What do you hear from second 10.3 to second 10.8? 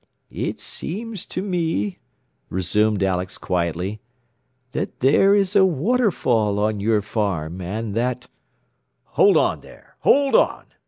on!"